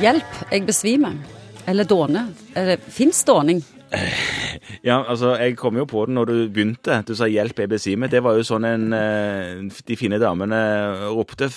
Hjelp, 0.00 0.36
jeg 0.50 0.64
besvimer. 0.66 1.16
Eller 1.68 1.84
dåne. 1.84 2.26
Fins 2.88 3.24
dåning? 3.24 3.62
Ja, 4.82 5.02
altså, 5.04 5.34
jeg 5.36 5.56
kom 5.60 5.76
jo 5.76 5.84
på 5.86 6.06
det 6.06 6.14
når 6.16 6.24
du 6.30 6.36
begynte. 6.50 7.02
Du 7.06 7.14
sa 7.14 7.26
'hjelp, 7.28 7.58
jeg 7.58 7.68
besvimer'. 7.68 8.10
Det 8.10 8.22
var 8.24 8.34
jo 8.34 8.42
sånn 8.46 8.64
en 8.64 8.92
eh, 8.96 9.68
de 9.86 9.96
fine 9.96 10.18
damene 10.18 10.58
ropte 11.12 11.50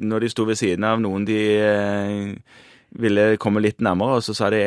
når 0.00 0.24
de 0.24 0.30
sto 0.32 0.46
ved 0.48 0.58
siden 0.58 0.84
av 0.84 0.98
noen 1.02 1.26
de 1.28 1.38
eh, 1.60 2.32
ville 3.00 3.36
komme 3.42 3.62
litt 3.62 3.82
nærmere, 3.82 4.18
og 4.18 4.22
så 4.22 4.34
sa 4.36 4.50
de 4.50 4.60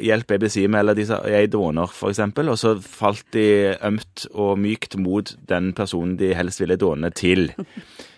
'hjelp, 0.00 0.30
jeg 0.30 0.40
besvimer', 0.40 0.80
eller 0.80 0.94
de 0.94 1.06
sa 1.06 1.20
'jeg 1.26 1.52
dåner', 1.52 1.92
for 1.92 2.08
eksempel. 2.08 2.48
Og 2.48 2.58
så 2.58 2.80
falt 2.80 3.24
de 3.32 3.76
ømt 3.82 4.26
og 4.34 4.58
mykt 4.58 4.96
mot 4.96 5.36
den 5.48 5.72
personen 5.72 6.16
de 6.16 6.34
helst 6.34 6.60
ville 6.60 6.76
dåne 6.76 7.10
til. 7.10 7.52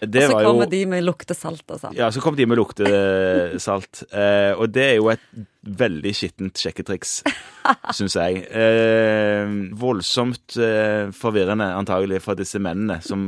Det 0.03 0.25
Og 0.25 0.31
så 0.31 0.35
var 0.35 0.45
kommer 0.45 0.65
jo 0.65 0.71
de 0.71 0.87
med 0.87 1.05
luktesalt 1.05 1.63
og 1.71 1.79
sånn. 1.79 1.95
ja, 1.95 2.11
så 2.11 2.21
kom 2.21 2.35
de 2.37 2.47
med 2.47 2.59
luktesalt. 2.59 4.05
Eh, 4.13 4.53
og 4.59 4.73
det 4.75 4.83
er 4.83 4.97
jo 4.97 5.09
et 5.09 5.21
veldig 5.63 6.13
skittent 6.15 6.59
sjekketriks, 6.59 7.23
syns 7.97 8.15
jeg. 8.15 8.45
Eh, 8.51 9.47
voldsomt 9.79 10.57
eh, 10.59 11.11
forvirrende 11.11 11.65
antagelig 11.65 12.21
for 12.23 12.35
disse 12.35 12.59
mennene 12.59 13.01
som, 13.01 13.23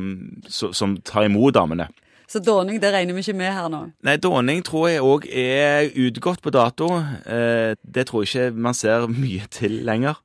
som, 0.47 0.73
som 0.73 0.97
tar 0.97 1.25
imot 1.25 1.55
damene. 1.55 1.89
Så 2.29 2.41
dåning 2.41 2.81
det 2.81 2.91
regner 2.95 3.15
vi 3.15 3.21
ikke 3.21 3.37
med 3.37 3.53
her 3.53 3.69
nå. 3.69 3.83
Nei, 4.07 4.17
dåning 4.17 4.63
tror 4.65 4.89
jeg 4.89 5.03
òg 5.05 5.27
er 5.29 5.91
utgått 6.07 6.41
på 6.43 6.51
dato. 6.55 6.89
Eh, 7.27 7.75
det 7.85 8.07
tror 8.09 8.25
jeg 8.25 8.31
ikke 8.53 8.63
man 8.69 8.75
ser 8.75 9.07
mye 9.13 9.47
til 9.53 9.83
lenger. 9.85 10.17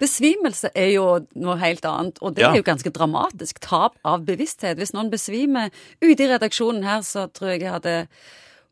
Besvimelse 0.00 0.70
er 0.78 0.92
jo 0.94 1.06
noe 1.42 1.56
helt 1.58 1.84
annet, 1.88 2.18
og 2.22 2.34
det 2.36 2.42
Ja. 2.44 2.52
er 2.52 2.56
jo 2.60 2.62
ganske 2.62 2.90
dramatisk. 2.90 3.58
Tap 3.60 3.96
av 4.04 4.24
bevissthet. 4.24 4.76
Hvis 4.78 4.92
noen 4.94 5.10
besvimer 5.10 5.70
ute 6.02 6.22
i 6.22 6.28
redaksjonen 6.30 6.84
her, 6.84 7.00
så 7.02 7.26
tror 7.32 7.48
jeg 7.54 7.60
jeg 7.62 7.72
hadde 7.72 8.06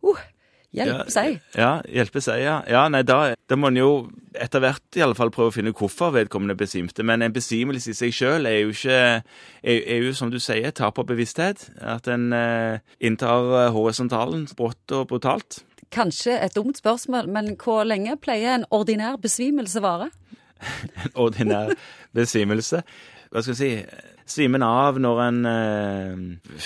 uh, 0.04 0.14
Hjelp 0.74 1.10
seg. 1.12 1.38
Ja, 1.54 1.78
hjelpe 1.86 2.20
seg, 2.24 2.40
ja. 2.42 2.56
ja 2.70 2.84
nei, 2.90 3.04
da, 3.06 3.34
da 3.38 3.58
må 3.58 3.70
en 3.70 3.78
jo 3.78 3.90
etter 4.34 4.62
hvert 4.64 4.98
i 4.98 5.04
alle 5.04 5.14
fall 5.14 5.30
prøve 5.34 5.52
å 5.52 5.54
finne 5.54 5.74
hvorfor 5.76 6.14
vedkommende 6.16 6.56
besvimte. 6.58 7.04
Men 7.06 7.22
en 7.22 7.34
besvimelse 7.34 7.92
i 7.92 7.98
seg 7.98 8.14
sjøl 8.16 8.48
er 8.50 8.58
jo 8.64 8.74
ikke 8.74 8.96
er, 8.98 9.22
er 9.62 10.02
jo, 10.02 10.14
som 10.18 10.32
du 10.32 10.40
sier, 10.42 10.74
tap 10.74 10.98
av 10.98 11.06
bevissthet. 11.10 11.68
At 11.78 12.10
en 12.10 12.32
eh, 12.34 12.82
inntar 13.04 13.54
eh, 13.60 13.70
horisontalen 13.74 14.48
brått 14.58 14.96
og 14.96 15.06
brutalt. 15.12 15.62
Kanskje 15.94 16.40
et 16.42 16.56
dumt 16.56 16.80
spørsmål, 16.80 17.30
men 17.30 17.54
hvor 17.60 17.86
lenge 17.86 18.18
pleier 18.18 18.58
en 18.58 18.68
ordinær 18.74 19.20
besvimelse 19.22 19.82
vare? 19.84 20.10
En 21.04 21.12
ordinær 21.20 21.74
besvimelse. 22.16 22.82
Hva 23.34 23.42
skal 23.42 23.56
jeg 23.56 23.58
si? 23.58 24.00
Svimen 24.30 24.62
av 24.62 25.00
når 25.02 25.20
en 25.24 25.38
eh, 25.50 26.60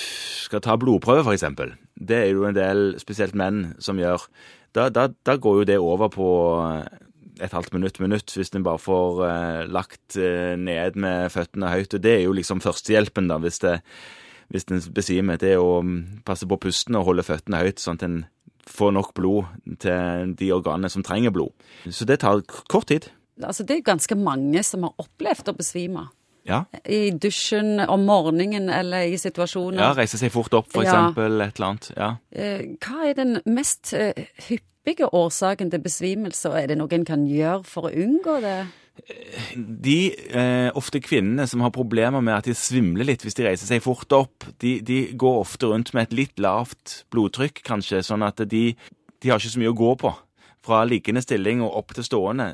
skal 0.45 0.61
ta 0.63 0.77
blodprøve, 0.79 1.25
f.eks. 1.25 1.43
Det 1.97 2.19
er 2.21 2.29
jo 2.29 2.45
en 2.47 2.55
del, 2.55 2.93
spesielt 3.01 3.33
menn, 3.37 3.73
som 3.81 3.97
gjør. 3.99 4.29
Da, 4.77 4.87
da, 4.93 5.07
da 5.25 5.35
går 5.41 5.63
jo 5.63 5.67
det 5.67 5.79
over 5.81 6.11
på 6.13 6.29
eh, 6.61 6.85
et 7.41 7.57
halvt 7.57 7.73
minutt, 7.73 7.99
minutt, 7.99 8.31
hvis 8.37 8.53
en 8.53 8.63
bare 8.63 8.79
får 8.79 9.21
eh, 9.25 9.65
lagt 9.73 10.19
eh, 10.21 10.53
ned 10.61 11.01
med 11.01 11.33
føttene 11.33 11.73
høyt. 11.73 11.97
Og 11.97 12.05
det 12.05 12.15
er 12.19 12.23
jo 12.27 12.37
liksom 12.37 12.61
førstehjelpen, 12.63 13.31
da, 13.33 13.41
hvis 13.41 13.63
det 13.65 13.79
hvis 14.49 14.65
en 14.69 14.81
besvimer. 14.93 15.37
Det 15.41 15.55
er 15.55 15.61
å 15.61 15.79
mm, 15.85 16.21
passe 16.25 16.47
på 16.49 16.57
pusten 16.61 16.97
og 16.97 17.07
holde 17.09 17.25
føttene 17.25 17.61
høyt, 17.61 17.81
sånn 17.81 17.99
at 17.99 18.05
en 18.07 18.19
får 18.69 18.93
nok 18.93 19.11
blod 19.17 19.49
til 19.81 20.33
de 20.37 20.51
organene 20.53 20.89
som 20.93 21.05
trenger 21.05 21.33
blod. 21.33 21.53
Så 21.89 22.05
det 22.09 22.21
tar 22.23 22.41
kort 22.69 22.89
tid. 22.89 23.09
Altså, 23.41 23.65
det 23.65 23.77
er 23.77 23.85
ganske 23.87 24.17
mange 24.19 24.61
som 24.65 24.85
har 24.85 24.97
opplevd 25.01 25.53
å 25.53 25.57
besvime. 25.57 26.07
Ja. 26.49 26.63
I 26.89 27.11
dusjen 27.13 27.77
om 27.85 28.03
morgenen 28.09 28.69
eller 28.73 29.05
i 29.07 29.17
situasjoner. 29.21 29.79
Ja, 29.83 29.91
reise 29.97 30.17
seg 30.17 30.31
fort 30.33 30.53
opp, 30.57 30.71
for 30.73 30.83
Ja. 30.83 30.89
eksempel. 30.95 31.39
Et 31.45 31.55
eller 31.59 31.67
annet. 31.69 31.91
Ja. 31.95 32.09
Eh, 32.33 32.65
Hva 32.81 33.05
er 33.09 33.13
den 33.19 33.37
mest 33.45 33.93
eh, 33.93 34.13
hyppige 34.49 35.07
årsaken 35.13 35.69
til 35.71 35.79
besvimelse, 35.85 36.49
og 36.49 36.57
er 36.57 36.67
det 36.73 36.77
noe 36.81 36.91
en 36.97 37.05
kan 37.05 37.27
gjøre 37.29 37.63
for 37.69 37.89
å 37.89 37.93
unngå 37.93 38.39
det? 38.41 38.59
De, 39.55 40.11
eh, 40.35 40.69
ofte 40.75 40.99
kvinnene 40.99 41.45
som 41.47 41.61
har 41.63 41.71
problemer 41.71 42.21
med 42.21 42.33
at 42.35 42.43
de 42.49 42.55
svimler 42.57 43.05
litt 43.07 43.21
hvis 43.23 43.37
de 43.37 43.45
reiser 43.45 43.69
seg 43.69 43.81
fort 43.85 44.11
opp, 44.11 44.43
de, 44.59 44.79
de 44.85 44.97
går 45.15 45.39
ofte 45.39 45.69
rundt 45.71 45.93
med 45.95 46.09
et 46.09 46.17
litt 46.17 46.39
lavt 46.43 47.03
blodtrykk, 47.13 47.61
kanskje, 47.63 48.01
sånn 48.03 48.25
at 48.27 48.41
de, 48.49 48.75
de 49.21 49.29
har 49.31 49.39
ikke 49.39 49.53
så 49.55 49.61
mye 49.61 49.71
å 49.71 49.77
gå 49.79 49.93
på. 50.03 50.11
Fra 50.65 50.81
liggende 50.83 51.21
stilling 51.23 51.61
og 51.63 51.77
opp 51.79 51.93
til 51.95 52.03
stående. 52.03 52.49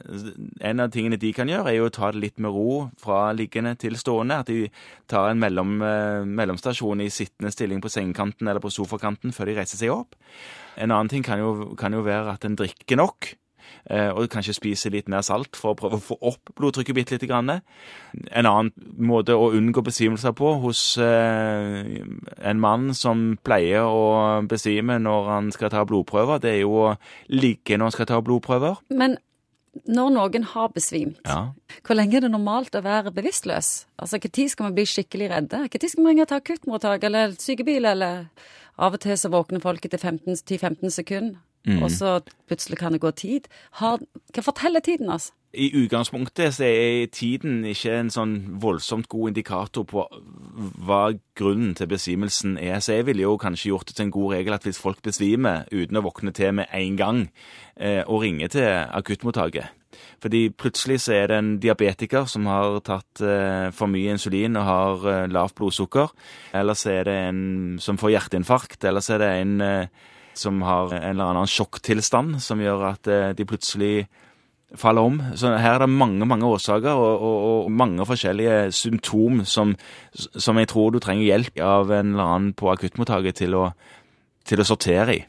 En 0.61 0.83
av 0.83 0.91
tingene 0.93 1.17
de 1.17 1.31
kan 1.33 1.49
gjøre, 1.49 1.71
er 1.71 1.79
jo 1.79 1.87
å 1.89 1.93
ta 1.93 2.11
det 2.13 2.21
litt 2.21 2.43
med 2.43 2.53
ro 2.53 2.91
fra 3.01 3.31
liggende 3.33 3.73
til 3.81 3.97
stående. 3.97 4.37
At 4.43 4.51
de 4.51 4.69
tar 5.09 5.31
en 5.31 5.41
mellom, 5.41 5.81
eh, 5.81 6.21
mellomstasjon 6.23 7.01
i 7.01 7.09
sittende 7.09 7.51
stilling 7.51 7.81
på 7.81 7.89
sengekanten 7.89 8.47
eller 8.47 8.61
på 8.61 8.69
sofakanten 8.69 9.33
før 9.33 9.49
de 9.49 9.57
reiser 9.57 9.81
seg 9.81 9.89
opp. 9.89 10.13
En 10.77 10.91
annen 10.91 11.09
ting 11.09 11.23
kan 11.23 11.39
jo, 11.39 11.73
kan 11.75 11.93
jo 11.93 12.05
være 12.05 12.37
at 12.37 12.45
en 12.45 12.55
drikker 12.55 13.01
nok. 13.01 13.33
Eh, 13.89 14.09
Og 14.11 14.29
kanskje 14.29 14.53
spise 14.57 14.89
litt 14.93 15.07
mer 15.09 15.21
salt 15.21 15.55
for 15.55 15.73
å 15.73 15.75
prøve 15.79 15.99
å 15.99 16.03
få 16.03 16.17
opp 16.21 16.51
blodtrykket 16.55 16.95
bitte 16.95 17.15
lite 17.17 17.27
grann. 17.27 17.49
En 18.31 18.45
annen 18.45 18.71
måte 18.97 19.35
å 19.35 19.51
unngå 19.53 19.83
besvimelser 19.85 20.31
på 20.37 20.53
hos 20.63 20.97
eh, 20.97 22.01
en 22.41 22.59
mann 22.59 22.93
som 22.93 23.37
pleier 23.43 23.85
å 23.85 24.41
besvime 24.47 24.99
når 24.99 25.29
han 25.29 25.51
skal 25.51 25.69
ta 25.73 25.85
blodprøver, 25.85 26.39
det 26.41 26.51
er 26.55 26.61
jo 26.63 26.73
å 26.89 26.97
ligge 27.29 27.77
når 27.77 27.89
han 27.91 27.95
skal 27.99 28.05
ta 28.13 28.21
blodprøver. 28.21 28.81
Men 28.89 29.17
når 29.91 30.11
noen 30.15 30.43
har 30.53 30.69
besvimt, 30.71 31.17
Ja. 31.27 31.51
hvor 31.83 31.95
lenge 31.95 32.15
er 32.15 32.21
det 32.21 32.31
normalt 32.31 32.71
å 32.75 32.81
være 32.81 33.11
bevisstløs? 33.11 33.85
Altså, 33.99 34.17
Når 34.23 34.49
skal 34.49 34.63
man 34.63 34.75
bli 34.75 34.85
skikkelig 34.85 35.29
redde? 35.29 35.57
Når 35.67 35.89
skal 35.89 36.03
man 36.03 36.11
ringe 36.15 36.25
til 36.25 36.37
akuttmottak 36.37 37.03
eller 37.03 37.31
sykebil? 37.37 37.85
eller 37.85 38.27
Av 38.77 38.93
og 38.93 38.99
til 38.99 39.15
så 39.15 39.29
våkner 39.29 39.61
folk 39.61 39.85
etter 39.85 39.97
10-15 39.97 40.89
sekunder, 40.91 41.37
og 41.81 41.89
så 41.91 42.19
plutselig 42.47 42.77
kan 42.77 42.93
det 42.93 43.01
gå 43.01 43.11
tid. 43.11 43.49
Har, 43.81 43.99
hva 44.33 44.45
forteller 44.45 44.83
tiden 44.85 45.09
oss? 45.09 45.31
I 45.55 45.69
utgangspunktet 45.71 46.53
så 46.57 46.65
er 46.67 47.05
tiden 47.15 47.63
ikke 47.69 47.93
en 47.95 48.09
sånn 48.11 48.33
voldsomt 48.61 49.07
god 49.11 49.31
indikator 49.31 49.85
på 49.87 50.03
hva 50.85 50.99
grunnen 51.39 51.71
til 51.79 51.87
besvimelsen 51.91 52.57
er. 52.59 52.81
Så 52.83 52.97
jeg 52.97 53.07
ville 53.07 53.23
jo 53.23 53.37
kanskje 53.39 53.71
gjort 53.71 53.87
det 53.87 53.95
til 53.95 54.09
en 54.09 54.15
god 54.15 54.33
regel 54.35 54.57
at 54.57 54.67
hvis 54.67 54.81
folk 54.81 54.99
besvimer 55.05 55.63
uten 55.71 55.99
å 55.99 56.03
våkne 56.05 56.35
til 56.35 56.57
med 56.59 56.67
en 56.75 56.99
gang, 56.99 57.21
eh, 57.77 58.03
og 58.03 58.21
ringer 58.23 58.51
til 58.51 58.67
akuttmottaket 58.67 59.71
Fordi 60.19 60.49
plutselig 60.49 60.99
så 61.01 61.13
er 61.13 61.27
det 61.27 61.37
en 61.37 61.59
diabetiker 61.59 62.25
som 62.27 62.45
har 62.51 62.81
tatt 62.83 63.21
eh, 63.23 63.71
for 63.71 63.87
mye 63.87 64.11
insulin 64.11 64.57
og 64.59 64.67
har 64.67 65.07
eh, 65.07 65.27
lavt 65.31 65.55
blodsukker. 65.55 66.11
Eller 66.53 66.73
så 66.73 66.89
er 66.99 67.03
det 67.07 67.15
en 67.29 67.79
som 67.79 67.97
får 67.97 68.11
hjerteinfarkt. 68.11 68.83
Eller 68.83 68.99
så 68.99 69.15
er 69.15 69.23
det 69.23 69.31
en 69.39 69.61
eh, 69.61 69.87
som 70.39 70.61
har 70.65 70.93
en 70.93 71.09
eller 71.13 71.31
annen 71.31 71.49
sjokktilstand 71.49 72.39
som 72.43 72.61
gjør 72.63 72.87
at 72.91 73.11
eh, 73.11 73.33
de 73.37 73.47
plutselig 73.47 74.07
faller 74.75 75.07
om. 75.07 75.19
Så 75.37 75.53
her 75.55 75.77
er 75.77 75.85
det 75.85 75.91
mange 75.93 76.25
mange 76.27 76.47
årsaker 76.47 76.91
og, 76.91 77.21
og, 77.21 77.37
og 77.65 77.71
mange 77.71 78.05
forskjellige 78.07 78.71
symptom 78.75 79.43
som, 79.45 79.75
som 80.13 80.57
jeg 80.59 80.71
tror 80.71 80.91
du 80.91 80.99
trenger 80.99 81.27
hjelp 81.27 81.61
av 81.63 81.93
en 81.93 82.15
eller 82.15 82.33
annen 82.35 82.55
på 82.57 82.71
akuttmottaket 82.73 83.43
til 83.43 83.55
til 84.45 84.61
å 84.61 84.67
sortere 84.67 85.15
i. 85.15 85.23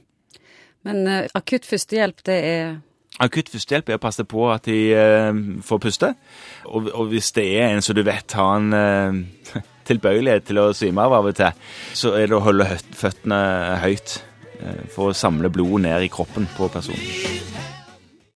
Men 0.87 1.07
uh, 1.09 1.23
akutt 1.35 1.67
førstehjelp, 1.67 2.21
det 2.27 2.43
er 2.51 2.77
Akutt 3.25 3.49
førstehjelp 3.49 3.89
er 3.89 3.97
å 3.97 4.03
passe 4.03 4.27
på 4.29 4.43
at 4.53 4.67
de 4.69 4.77
uh, 4.93 5.39
får 5.65 5.79
puste. 5.81 6.11
Og, 6.69 6.91
og 6.93 7.07
hvis 7.15 7.31
det 7.33 7.47
er 7.57 7.71
en 7.71 7.81
som 7.81 7.97
du 7.97 8.03
vet 8.05 8.35
har 8.37 8.59
en 8.59 8.77
uh, 8.77 9.63
tilbøyelighet 9.89 10.45
til 10.51 10.61
å 10.61 10.67
svime 10.77 11.07
av 11.07 11.17
av 11.17 11.31
og 11.31 11.39
til, 11.39 11.63
så 11.97 12.13
er 12.19 12.29
det 12.29 12.37
å 12.37 12.45
holde 12.45 12.69
føttene 12.93 13.39
høyt 13.81 14.19
for 14.93 15.11
å 15.11 15.17
samle 15.17 15.51
blodet 15.53 15.85
ned 15.87 16.07
i 16.07 16.13
kroppen 16.13 16.49
på 16.57 16.71
personen. 16.73 17.56